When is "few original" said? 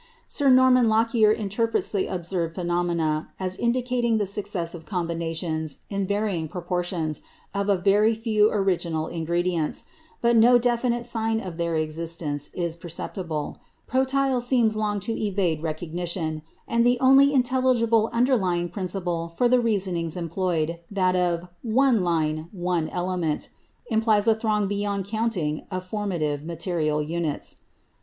8.15-9.05